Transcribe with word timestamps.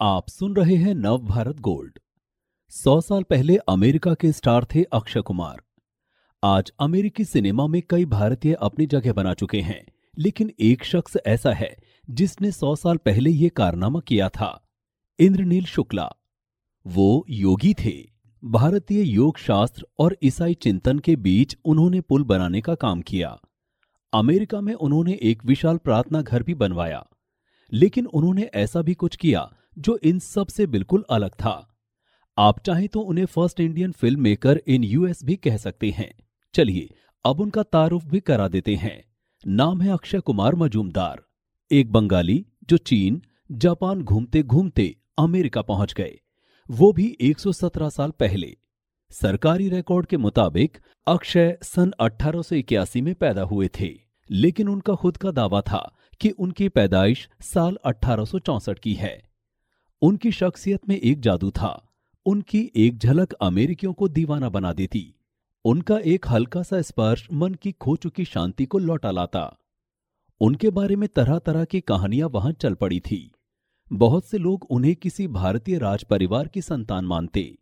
आप 0.00 0.28
सुन 0.28 0.54
रहे 0.56 0.76
हैं 0.76 0.94
नव 0.94 1.18
भारत 1.18 1.58
गोल्ड। 1.60 1.98
सौ 2.72 3.00
साल 3.00 3.22
पहले 3.22 3.56
अमेरिका 3.68 4.12
के 4.14 4.30
स्टार 4.32 4.64
थे 4.64 4.82
अक्षय 4.92 5.20
कुमार। 5.20 5.60
आज 6.42 6.70
अमेरिकी 6.80 7.24
सिनेमा 7.24 7.66
में 7.66 7.80
कई 7.90 8.04
भारतीय 8.04 8.54
अपनी 8.60 8.86
जगह 8.86 9.12
बना 9.12 9.34
चुके 9.34 9.60
हैं, 9.60 9.84
लेकिन 10.18 10.52
एक 10.60 10.84
शख्स 10.84 11.16
ऐसा 11.26 11.52
है 11.52 11.70
जिसने 12.08 12.52
सौ 12.52 12.74
साल 12.76 12.96
पहले 12.96 13.30
ये 13.30 13.48
कारनामा 13.48 14.00
किया 14.00 14.28
था, 14.28 14.50
इंद्रनील 15.18 15.64
शुक्ला। 15.66 16.08
वो 16.86 17.24
योगी 17.30 17.74
थे। 17.74 17.94
भारतीय 18.42 19.02
योग 19.04 19.38
शास्त्र 19.38 19.86
और 19.98 20.16
ईसाई 20.22 20.54
चिंतन 20.54 20.98
के 20.98 21.16
बीच 21.18 21.56
उन्होंने 21.64 22.00
पुल 22.00 22.24
बनाने 22.24 22.60
का 22.60 22.74
काम 22.78 23.02
किया। 23.02 23.38
अमेरिका 24.12 24.60
में 24.60 24.74
उन्होंने 24.74 25.18
एक 25.22 25.44
विशाल 25.44 25.76
प्रार्थना 25.76 26.22
घर 26.22 26.42
भी 26.42 26.54
बनवाया, 26.56 27.06
लेकिन 27.72 28.06
उन्होंने 28.06 28.50
ऐसा 28.56 28.82
भी 28.82 28.94
कुछ 28.94 29.16
किया 29.16 29.50
जो 29.80 29.98
इन 30.02 30.18
सबसे 30.18 30.66
बिल्कुल 30.66 31.04
अलग 31.10 31.30
था। 31.30 31.76
आप 32.38 32.60
चाहें 32.60 32.88
तो 32.88 33.00
उन्हें 33.00 33.26
first 33.26 33.60
Indian 33.60 33.92
film 33.92 34.20
maker 34.20 34.60
in 34.66 34.84
US 34.84 35.24
भी 35.24 35.36
कह 35.36 35.56
सकते 35.56 35.90
हैं। 35.90 36.12
चलिए, 36.54 36.94
अब 37.24 37.40
उनका 37.40 37.62
तारुफ 37.62 38.04
भी 38.04 38.20
करा 38.20 38.48
देते 38.48 38.74
हैं। 38.74 39.04
नाम 39.46 39.80
है 39.80 39.92
अक्षय 39.92 40.20
कुमार 40.20 40.54
मजूमदार, 40.54 41.22
एक 41.70 41.92
बंगाली 41.92 42.46
जो 42.68 42.76
चीन, 42.76 43.22
जापान 43.52 44.02
घूमते 44.02 44.42
घूमते 44.42 44.96
अमेरिका 45.18 45.62
पहुँच 45.62 45.92
गए। 45.92 46.20
वो 46.70 46.92
भी 46.92 47.16
117 47.20 47.88
साल 47.88 48.10
पहले। 48.10 48.56
सरकारी 49.10 49.68
रिकॉर्ड 49.68 50.06
के 50.06 50.16
मुताबिक 50.16 50.78
अक्षय 51.06 51.58
सन 51.62 51.92
अठारह 52.00 53.02
में 53.02 53.14
पैदा 53.14 53.42
हुए 53.42 53.68
थे, 53.80 53.90
लेकिन 54.30 54.68
उनका 54.68 54.94
खुद 54.94 55.16
का 55.16 55.30
दावा 55.30 55.60
था 55.60 55.96
कि 56.20 56.30
उनकी 56.30 56.68
पैदाइश 56.68 57.28
साल 57.40 57.78
अठारह 57.84 58.74
की 58.74 58.94
है। 58.94 59.29
उनकी 60.02 60.32
शख्सियत 60.32 60.88
में 60.88 60.96
एक 60.96 61.20
जादू 61.20 61.50
था। 61.50 61.88
उनकी 62.26 62.70
एक 62.76 62.98
झलक 62.98 63.32
अमेरिकियों 63.32 63.92
को 63.92 64.08
दीवाना 64.08 64.48
बना 64.48 64.72
देती। 64.72 65.14
उनका 65.64 65.98
एक 65.98 66.28
हल्का 66.28 66.62
सा 66.62 66.82
स्पर्श 66.82 67.28
मन 67.32 67.54
की 67.54 67.72
खो 67.72 67.96
चुकी 67.96 68.24
शांति 68.24 68.64
को 68.64 68.78
लौटा 68.78 69.10
लाता। 69.10 69.58
उनके 70.40 70.70
बारे 70.70 70.96
में 70.96 71.08
तरह 71.08 71.38
तरह 71.38 71.64
की 71.64 71.80
कहानियाँ 71.80 72.28
वहाँ 72.28 72.52
चल 72.52 72.74
पड़ी 72.74 73.00
थी। 73.00 73.32
बहुत 73.92 74.24
से 74.24 74.38
लोग 74.38 74.66
उन्हें 74.70 74.96
किसी 74.96 75.28
भारतीय 75.28 75.78
राज 75.78 76.04
परिवार 76.04 76.48
की 76.48 76.62
संतान 76.62 77.04
मानते। 77.04 77.58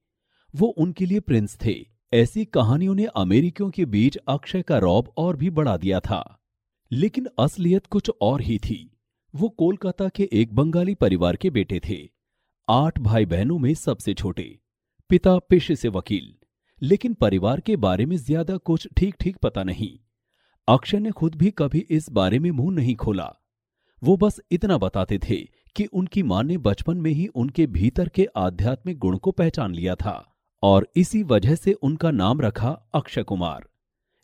वो 0.56 0.66
उनके 0.66 1.06
लिए 1.06 1.20
प्रिंस 1.20 1.58
थे। 1.64 1.86
ऐसी 2.12 2.44
कहानियों 2.44 2.94
ने 2.94 3.04
अमेरिकियों 3.04 3.70
के 3.70 3.84
बीच 3.84 4.16
अक्षय 4.16 4.62
का 4.62 4.78
रौब 4.78 5.12
और 5.16 5.36
भी 5.36 5.50
बढ़ा 5.50 5.76
दिया 5.76 6.00
था। 6.00 6.38
लेकिन 6.92 7.28
असलियत 7.38 7.86
कुछ 7.86 8.10
और 8.20 8.40
ही 8.40 8.58
थी। 8.58 8.90
वो 9.34 9.48
कोलकाता 9.48 10.08
के 10.08 10.28
एक 10.32 10.54
बंगाली 10.54 10.94
परिवार 10.94 11.36
के 11.36 11.50
बेटे 11.50 11.80
थे। 11.88 12.17
आठ 12.68 12.98
भाई 12.98 13.26
बहनों 13.26 13.58
में 13.58 13.72
सबसे 13.74 14.12
छोटे। 14.14 14.42
पिता 15.10 15.36
पेशे 15.40 15.76
से 15.76 15.88
वकील, 15.88 16.32
लेकिन 16.82 17.14
परिवार 17.14 17.60
के 17.60 17.76
बारे 17.76 18.06
में 18.06 18.16
ज़्यादा 18.16 18.56
कुछ 18.56 18.86
ठीक 18.96 19.14
ठीक 19.20 19.36
पता 19.36 19.62
नहीं। 19.64 19.88
अक्षय 20.68 20.98
ने 20.98 21.10
खुद 21.10 21.34
भी 21.34 21.50
कभी 21.50 21.78
इस 21.90 22.10
बारे 22.10 22.38
में 22.38 22.50
मुँह 22.50 22.74
नहीं 22.74 22.94
खोला। 22.96 23.30
वो 24.02 24.16
बस 24.16 24.40
इतना 24.50 24.78
बताते 24.78 25.18
थे 25.18 25.36
कि 25.76 25.84
उनकी 25.84 26.22
माँ 26.22 26.42
ने 26.42 26.58
बचपन 26.58 26.96
में 26.96 27.10
ही 27.10 27.26
उनके 27.26 27.66
भीतर 27.68 28.08
के 28.08 28.26
आध्यात्मिक 28.36 28.98
गुण 28.98 29.16
को 29.16 29.30
पहचान 29.30 29.74
लिया 29.74 29.94
था 29.94 30.22
और 30.62 30.88
इसी 30.96 31.22
वजह 31.24 31.54
से 31.54 31.72
उनका 31.72 32.10
नाम 32.10 32.40
रखा 32.40 32.76
अक्षय 32.94 33.22
कुमार, 33.22 33.68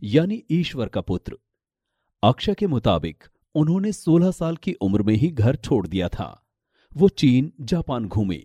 यानी 0.03 0.43
ईश्वर 0.53 0.89
का 0.89 1.01
पुत्र। 1.01 1.39
अक्षय 2.23 2.55
के 2.55 2.67
मुताबिक 2.67 3.25
उन्होंने 3.55 3.93
16 3.95 4.31
साल 4.33 4.57
की 4.57 4.73
उम्र 4.83 5.03
में 5.03 5.15
ही 5.15 5.31
घर 5.31 5.57
छोड़ 5.57 5.87
दिया 5.87 6.09
था। 6.11 6.41
वो 6.97 7.09
चीन, 7.09 7.53
जापान 7.61 8.05
घूमे, 8.09 8.37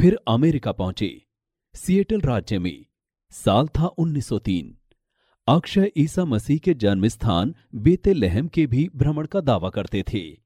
फिर 0.00 0.18
अमेरिका 0.28 0.72
पहुँचे, 0.72 1.26
सिएटल 1.74 2.20
राज्य 2.20 2.58
में, 2.58 2.86
साल 3.30 3.68
था 3.68 3.90
1903 3.98 4.76
अक्षय 5.48 5.90
ईसा 5.96 6.24
मसीह 6.24 6.58
के 6.58 6.74
जन्म 6.74 7.08
स्थान 7.08 7.54
बेते 7.74 8.14
लहम 8.14 8.48
के 8.48 8.66
भी 8.66 8.90
भ्रमण 8.96 9.26
का 9.26 9.40
दावा 9.40 9.70
करते 9.70 10.04
थे। 10.12 10.38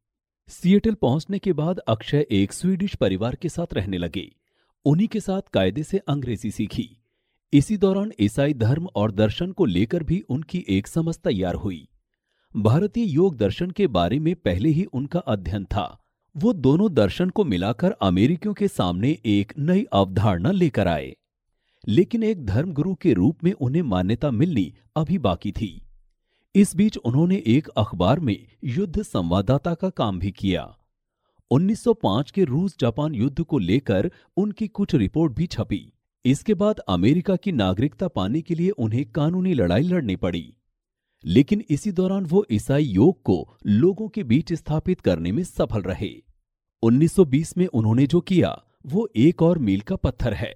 सिएटल 0.48 0.94
पहुँचने 0.94 1.38
के 1.38 1.52
बाद 1.52 1.78
अक्षय 1.78 2.26
एक 2.30 2.52
स्वीडिश 2.52 2.94
परिवार 2.94 3.34
के 3.34 3.48
साथ 3.48 3.74
रहने 3.74 3.98
लगे। 3.98 4.36
उन्हीं 4.84 5.08
के 5.08 5.20
साथ 5.20 5.42
कायदे 5.52 5.82
से 5.82 5.98
अंग्रेज़ी 5.98 6.50
सीखी। 6.50 7.00
इसी 7.52 7.76
दौरान 7.76 8.12
ईसाई 8.20 8.54
धर्म 8.54 8.88
और 8.94 9.12
दर्शन 9.12 9.52
को 9.52 9.64
लेकर 9.64 10.02
भी 10.02 10.20
उनकी 10.28 10.64
एक 10.68 10.86
समझ 10.86 11.16
तैयार 11.16 11.54
हुई। 11.54 11.88
भारतीय 12.56 13.04
योग 13.04 13.36
दर्शन 13.36 13.70
के 13.70 13.86
बारे 13.86 14.18
में 14.18 14.34
पहले 14.34 14.68
ही 14.68 14.84
उनका 14.84 15.18
अध्ययन 15.18 15.64
था। 15.64 16.01
वो 16.36 16.52
दोनों 16.52 16.94
दर्शन 16.94 17.30
को 17.30 17.44
मिलाकर 17.44 17.90
अमेरिकियों 17.90 18.54
के 18.54 18.68
सामने 18.68 19.18
एक 19.26 19.52
नई 19.58 19.84
अवधारणा 19.92 20.50
लेकर 20.50 20.88
आए। 20.88 21.16
लेकिन 21.88 22.22
एक 22.22 22.46
धर्मगुरु 22.46 22.94
के 22.94 23.12
रूप 23.12 23.44
में 23.44 23.52
उन्हें 23.52 23.82
मान्यता 23.82 24.30
मिलनी 24.30 24.74
अभी 24.96 25.18
बाकी 25.18 25.52
थी। 25.52 25.82
इस 26.54 26.76
बीच 26.76 26.96
उन्होंने 26.96 27.42
एक 27.46 27.68
अखबार 27.68 28.20
में 28.20 28.46
युद्ध 28.64 29.02
संवाददाता 29.02 29.74
का 29.74 29.90
काम 29.90 30.18
भी 30.18 30.30
किया। 30.30 30.76
1905 31.50 32.30
के 32.30 32.44
रूस 32.44 32.76
जापान 32.80 33.14
युद्ध 33.14 33.42
को 33.42 33.58
लेकर 33.58 34.10
उनकी 34.36 34.68
कुछ 34.68 34.94
रिपोर्ट 34.94 35.32
भी 35.32 35.46
छपी। 35.46 35.92
इसके 36.24 36.54
बाद 36.54 36.78
अमेरिका 36.78 37.36
की 37.36 37.52
नागरिकता 37.52 38.08
पाने 38.08 38.40
के 38.40 38.54
लिए 38.54 38.70
उन्हें 38.70 39.10
कानूनी 39.10 39.54
लड़ाई 39.54 39.82
लड़नी 39.82 40.16
पड़ी। 40.16 40.54
लेकिन 41.24 41.64
इसी 41.70 41.92
दौरान 41.92 42.24
वो 42.24 42.46
ईसाई 42.50 42.84
योग 42.84 43.22
को 43.22 43.56
लोगों 43.66 44.08
के 44.08 44.24
बीच 44.24 44.52
स्थापित 44.52 45.00
करने 45.00 45.32
में 45.32 45.44
सफल 45.44 45.82
रहे। 45.82 46.22
1920 46.82 47.58
में 47.58 47.66
उन्होंने 47.66 48.06
जो 48.06 48.20
किया, 48.20 48.62
वो 48.86 49.08
एक 49.16 49.42
और 49.42 49.58
मील 49.58 49.80
का 49.80 49.96
पत्थर 49.96 50.34
है। 50.34 50.54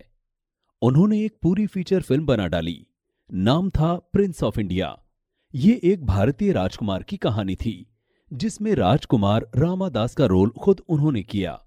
उन्होंने 0.83 1.25
एक 1.25 1.37
पूरी 1.43 1.67
फीचर 1.67 2.03
फ़िल्म 2.03 2.27
बना 2.27 2.47
डाली। 2.47 2.87
नाम 3.35 3.71
था 3.71 3.97
प्रिंस 3.97 4.43
ऑफ़ 4.43 4.61
इंडिया। 4.61 4.99
ये 5.55 5.81
एक 5.85 6.07
भारतीय 6.07 6.53
राजकुमार 6.53 7.03
की 7.03 7.17
कहानी 7.17 7.57
थी, 7.57 7.87
जिसमें 8.33 8.75
राजकुमार 8.75 9.51
रामादास 9.57 10.15
का 10.15 10.27
रोल 10.27 10.51
खुद 10.51 10.81
उन्होंने 10.89 11.23
किया। 11.23 11.63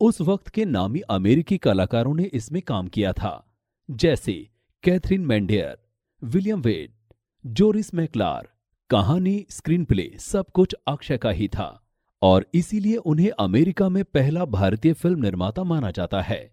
उस 0.00 0.20
वक्त 0.20 0.48
के 0.48 0.64
नामी 0.64 1.00
अमेरिकी 1.00 1.58
कलाकारों 1.58 2.14
ने 2.14 2.24
इसमें 2.24 2.62
काम 2.62 2.88
किया 2.88 3.12
था, 3.12 3.58
जैसे 3.90 4.48
कैथरीन 4.82 5.20
मैंडेयर, 5.20 5.78
विलियम 6.24 6.60
वेड 6.60 6.99
जोरिस 7.46 7.94
मैकलार, 7.94 8.48
कहानी, 8.90 9.46
स्क्रीन 9.50 9.84
प्ले 9.84 10.16
सब 10.18 10.50
कुछ 10.50 10.74
अक्षय 10.86 11.18
का 11.18 11.30
ही 11.30 11.48
था 11.48 11.82
और 12.22 12.46
इसीलिए 12.54 12.96
उन्हें 12.96 13.30
अमेरिका 13.30 13.88
में 13.88 14.04
पहला 14.04 14.44
भारतीय 14.44 14.92
फ़िल्म 14.92 15.22
निर्माता 15.22 15.64
माना 15.64 15.90
जाता 15.90 16.20
है। 16.22 16.52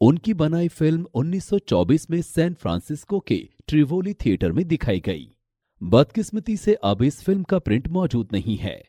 उनकी 0.00 0.34
बनाई 0.34 0.68
फ़िल्म 0.68 1.06
1924 1.14 2.10
में 2.10 2.22
सैन 2.22 2.54
फ्रांसिस्को 2.54 3.20
के 3.20 3.48
ट्रिवोली 3.68 4.14
थिएटर 4.14 4.52
में 4.52 4.68
दिखाई 4.68 5.00
गई। 5.00 5.36
बदकिस्मती 5.82 6.56
से 6.56 6.74
अब 6.74 7.02
इस 7.02 7.22
फ़िल्म 7.22 7.42
का 7.42 7.58
प्रिंट 7.58 7.88
मौजूद 7.88 8.28
नहीं 8.32 8.56
है। 8.56 8.88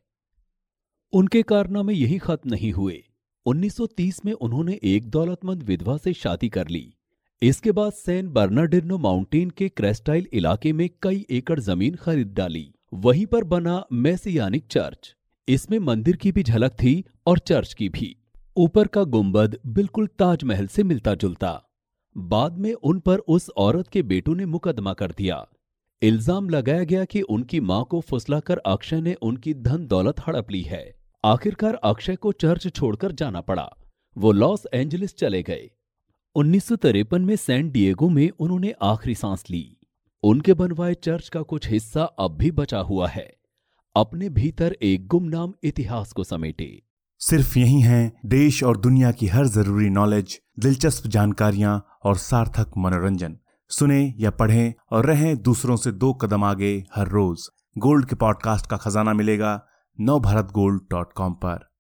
उनके 1.14 1.44
कारनामे 1.44 1.94
यही 1.94 2.18
खत्म 2.18 2.50
नहीं 2.50 2.72
हुए। 2.72 3.04
1930 3.46 4.26
में 4.26 4.34
उन्होंने 4.34 4.80
एक 4.84 5.10
दौलतमंद 5.10 5.64
विधवा 5.64 5.98
से 5.98 6.14
शादी 6.14 6.50
कर 6.50 6.68
ली। 6.68 6.96
इसके 7.42 7.72
बाद 7.72 7.92
सैन 7.94 8.28
बर्नाडिनो 8.28 8.98
माउंटेन 8.98 9.50
के 9.50 9.68
क्रेस्टाइल 9.70 10.28
इलाके 10.34 10.72
में 10.74 10.90
कई 11.02 11.26
एकड़ 11.30 11.60
ज़मीन 11.60 11.96
खरीद 11.96 12.28
डाली। 12.34 12.72
वहीं 12.96 13.26
पर 13.26 13.44
बना 13.44 13.84
मैसियानिक 13.94 14.66
चर्च। 14.72 15.14
इसमें 15.48 15.78
मंदिर 15.80 16.16
की 16.16 16.32
भी 16.32 16.44
झलक 16.44 16.74
थी 16.74 17.04
और 17.28 17.40
चर्च 17.40 17.74
की 17.74 17.90
भी। 17.90 18.16
ऊपर 18.58 18.88
का 18.88 19.04
गुंबद 19.06 19.58
बिल्कुल 19.68 20.08
ताजमहल 20.20 20.68
से 20.68 20.84
मिलता 20.84 21.16
जुलता 21.16 21.52
बाद 22.16 22.58
में 22.58 22.74
उन 22.74 23.00
पर 23.00 23.20
उस 23.20 23.50
औरत 23.58 23.88
के 23.88 24.04
बेटों 24.04 24.36
ने 24.36 24.46
मुकदमा 24.46 24.94
कर 24.94 25.12
दिया। 25.12 25.46
इल्ज़ाम 26.02 26.50
लगाया 26.50 26.84
गया 26.84 27.06
कि 27.06 27.22
उनकी 27.22 27.60
माँ 27.62 27.84
को 27.84 28.02
फुसलाकर 28.02 28.62
अक्षय 28.68 29.02
ने 29.02 29.14
उनकी 29.22 29.54
धन 29.62 29.88
दौलत 29.88 30.28
हड़प 30.28 30.52
ली 30.52 30.62
है। 30.64 30.84
आखिरकार 31.24 31.80
अक्षय 31.86 32.16
को 32.16 32.32
चर्च 32.32 32.68
छोड़कर 32.70 33.12
जाना 33.14 33.42
पड़ा। 33.42 33.70
वो 34.18 34.32
लॉस 34.34 34.68
एंजलिस 34.74 35.18
चले 35.18 35.44
गए। 35.44 35.70
उन्नीस 36.38 36.68
सौ 36.68 36.76
तिरपन 36.76 37.22
में 37.22 37.36
सैन 37.36 37.72
डिएगो 37.72 38.10
में 38.10 38.30
उन्होंने 38.40 38.74
आखिरी 38.82 39.16
सांस 39.16 39.44
ली। 39.50 39.78
उनके 40.24 40.54
बनवाए 40.54 40.94
चर्च 40.94 41.30
का 41.30 41.42
कुछ 41.42 41.70
हिस्सा 41.70 42.04
अब 42.04 42.32
भी 42.32 42.52
बचा 42.52 42.80
हुआ 42.80 43.08
है। 43.08 43.36
अपने 43.96 44.30
भीतर 44.30 44.76
एक 44.82 45.08
गुमनाम 45.08 45.54
इतिहास 45.64 46.12
को 46.12 46.24
समेटे। 46.24 46.84
सिर्फ़ 47.20 47.60
यही 47.60 47.82
है 47.82 48.14
देश 48.26 48.64
और 48.64 48.78
दुनिया 48.78 49.12
की 49.12 49.28
हर 49.28 49.48
ज़रूरी 49.48 49.90
नॉलेज, 49.90 50.42
दिलचस्प 50.60 51.08
जानकारियाँ 51.08 51.86
और 52.04 52.18
सार्थक 52.18 52.72
मनोरंजन। 52.78 53.38
सुने 53.70 54.14
या 54.20 54.32
पढ़ें 54.32 54.74
और 54.92 55.06
रहें 55.06 55.38
दूसरों 55.38 55.76
से 55.76 55.92
दो 55.92 56.14
कदम 56.14 56.44
आगे 56.44 56.86
हर 56.96 57.08
रोज। 57.08 57.50
गोल्ड 57.78 58.06
के 58.06 58.16
पॉडकास्ट 58.16 58.68
का 58.68 58.78
खजाना 58.78 59.14
मिलेगा 59.14 59.66
नव 60.00 60.20
भारत 60.20 60.46
गोल्ड 60.46 60.82
डॉट 60.92 61.14
कॉम 61.14 61.34
पर। 61.34 61.75